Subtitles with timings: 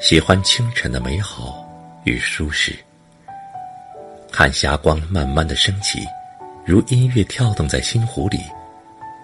[0.00, 1.68] 喜欢清晨的美好
[2.04, 2.72] 与舒适，
[4.30, 6.06] 看霞光慢慢的升起，
[6.64, 8.38] 如音乐跳动在心湖里，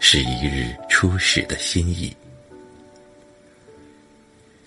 [0.01, 2.15] 是一日初始的心意。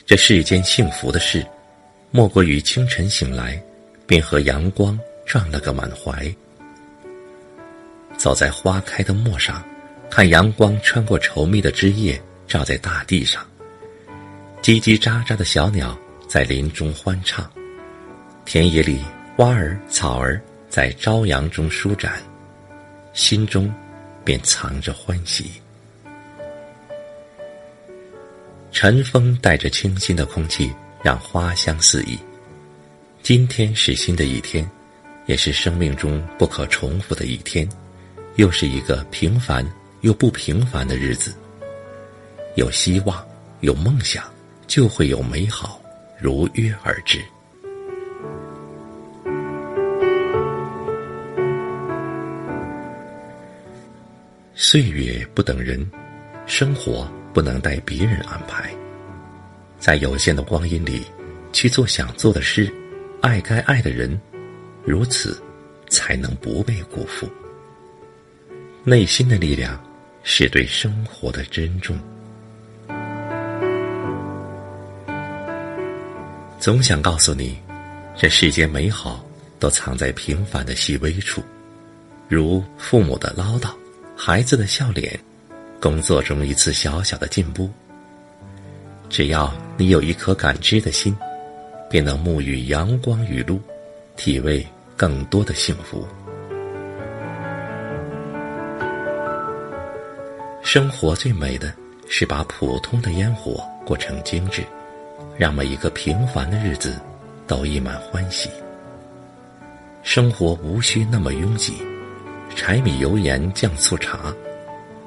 [0.06, 1.46] 这世间幸福的事，
[2.10, 3.62] 莫过于清晨醒来，
[4.06, 6.34] 便和阳光撞了个满怀。
[8.18, 9.62] 走在花开的陌上，
[10.10, 13.46] 看阳光穿过稠密的枝叶，照在大地上。
[14.68, 15.98] 叽叽喳喳的小鸟
[16.28, 17.50] 在林中欢唱，
[18.44, 19.00] 田野里
[19.38, 22.22] 花儿草儿在朝阳中舒展，
[23.14, 23.74] 心中
[24.26, 25.52] 便藏着欢喜。
[28.74, 30.70] 晨风带着清新的空气，
[31.02, 32.20] 让花香四溢。
[33.24, 34.70] 今天是新的一天，
[35.28, 37.66] 也是生命中不可重复的一天，
[38.36, 39.66] 又是一个平凡
[40.02, 41.34] 又不平凡的日子。
[42.56, 43.26] 有希望，
[43.62, 44.30] 有梦想，
[44.68, 45.82] 就会有美好
[46.20, 47.20] 如约而至。
[54.54, 55.90] 岁月不等人，
[56.46, 57.10] 生活。
[57.34, 58.74] 不能待别人安排，
[59.78, 61.04] 在有限的光阴里，
[61.54, 62.74] 去做想做的事，
[63.22, 64.20] 爱该爱的人，
[64.84, 65.40] 如此，
[65.88, 67.30] 才能不被辜负。
[68.84, 69.80] 内心的力量，
[70.24, 71.96] 是对生活的珍重。
[76.68, 77.58] 总想告诉你，
[78.14, 79.26] 这世间美好
[79.58, 81.42] 都藏在平凡的细微处，
[82.28, 83.70] 如父母的唠叨，
[84.18, 85.18] 孩子的笑脸。
[85.80, 87.70] 工作中一次小小的进步，
[89.08, 91.16] 只要你有一颗感知的心，
[91.90, 93.62] 便能沐浴阳光雨露，
[94.18, 96.06] 体味更多的幸福。
[100.62, 101.74] 生活最美的
[102.10, 104.62] 是把普通的烟火过成精致，
[105.38, 107.00] 让每一个平凡的日子
[107.46, 108.50] 都溢满欢喜。
[110.04, 111.74] 生活无需那么拥挤，
[112.56, 114.34] 柴米油盐酱醋茶。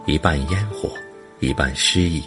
[0.07, 0.93] 一半烟火，
[1.41, 2.23] 一半诗意。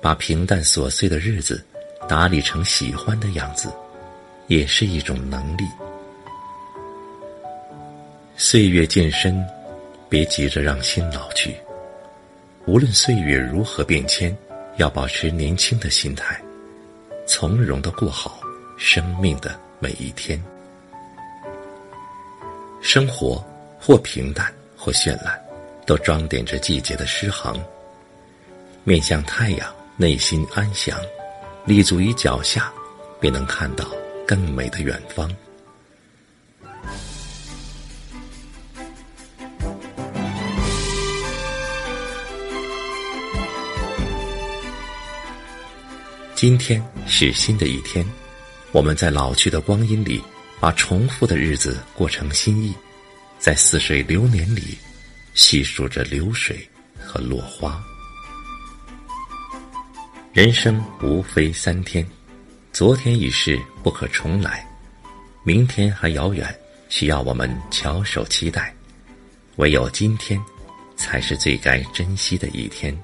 [0.00, 1.62] 把平淡琐碎的日子
[2.08, 3.70] 打理成喜欢的样子，
[4.46, 5.64] 也是一种能力。
[8.36, 9.44] 岁月渐深，
[10.08, 11.54] 别急着让心老去。
[12.66, 14.36] 无论岁月如何变迁，
[14.76, 16.40] 要保持年轻的心态，
[17.32, 18.40] 从容的过好
[18.76, 20.42] 生命的每一天。
[22.80, 23.40] 生活
[23.78, 25.40] 或平淡，或绚烂。
[25.86, 27.56] 都装点着季节的诗行，
[28.84, 31.00] 面向太阳，内心安详，
[31.64, 32.72] 立足于脚下，
[33.20, 33.84] 便能看到
[34.26, 35.28] 更美的远方。
[46.40, 48.02] 今天是新的一天，
[48.72, 50.22] 我们在老去的光阴里，
[50.58, 52.72] 把重复的日子过成新意，
[53.38, 54.78] 在似水流年里。
[55.34, 56.66] 细数着流水
[56.98, 57.78] 和落花，
[60.32, 62.08] 人生无非三天，
[62.72, 64.66] 昨天已逝，不可重来；
[65.44, 66.58] 明天还遥远，
[66.88, 68.74] 需要我们翘首期待。
[69.56, 70.42] 唯有今天，
[70.96, 72.98] 才是最该珍惜的一天。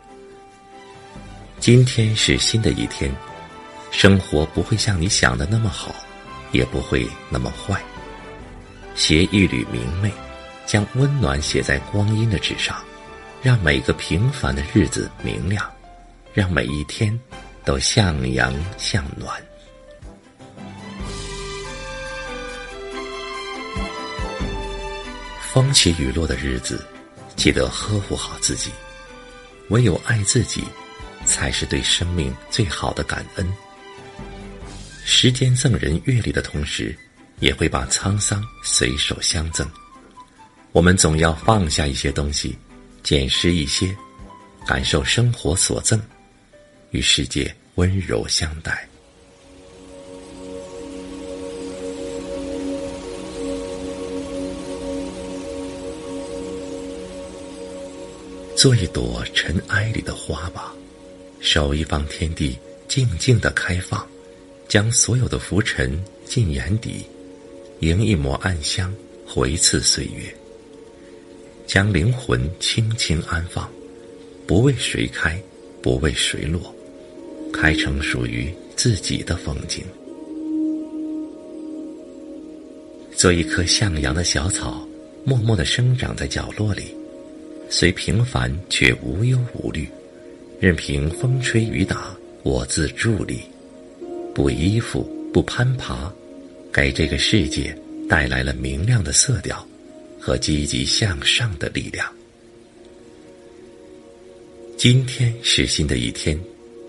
[1.58, 3.10] 今天是新的一天，
[3.98, 5.90] 生活不会像你想的那么好，
[6.52, 7.82] 也不会那么坏。
[8.94, 10.12] 携一缕明媚。
[10.66, 12.76] 将温暖写在光阴的纸上，
[13.40, 15.64] 让每个平凡的日子明亮，
[16.34, 17.18] 让每一天
[17.64, 19.40] 都向阳向暖。
[25.40, 26.84] 风起雨落的日子，
[27.36, 28.72] 记得呵护好自己。
[29.68, 30.64] 唯有爱自己，
[31.24, 33.52] 才是对生命最好的感恩。
[35.08, 36.92] 时间赠人阅历的同时，
[37.38, 39.64] 也会把沧桑随手相赠。
[40.72, 42.58] 我们总要放下一些东西，
[43.04, 43.96] 捡拾一些，
[44.66, 45.98] 感受生活所赠，
[46.90, 48.86] 与世界温柔相待。
[58.56, 60.74] 做一朵尘埃里的花吧，
[61.38, 64.04] 守一方天地，静静的开放，
[64.68, 67.04] 将所有的浮尘尽眼底，
[67.80, 68.92] 迎一抹暗香，
[69.26, 70.34] 回次岁月。
[71.66, 73.70] 将灵魂轻轻安放，
[74.46, 75.40] 不为谁开，
[75.82, 76.74] 不为谁落，
[77.52, 79.84] 开成属于自己的风景。
[83.14, 84.86] 做一棵向阳的小草，
[85.24, 86.94] 默默的生长在角落里，
[87.70, 89.88] 虽平凡却无忧无虑，
[90.60, 93.40] 任凭风吹雨打，我自伫立。
[94.36, 95.02] 不依附，
[95.32, 96.12] 不攀爬，
[96.70, 97.74] 给这个世界
[98.06, 99.66] 带来了明亮的色调
[100.20, 102.06] 和积极向上的力量。
[104.76, 106.38] 今天是新的一天，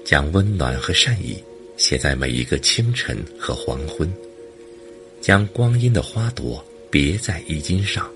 [0.03, 1.41] 将温暖和善意
[1.77, 4.11] 写在每一个清晨和黄昏，
[5.21, 6.61] 将光阴的花朵
[6.91, 8.11] 别在衣襟上。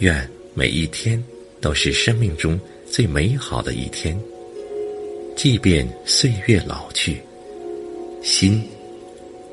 [0.00, 1.22] 愿每一天
[1.60, 2.58] 都是生命中
[2.90, 4.20] 最美好的一天，
[5.36, 7.20] 即便岁月老去，
[8.22, 8.62] 心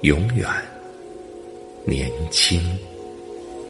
[0.01, 0.47] 永远
[1.85, 2.59] 年轻。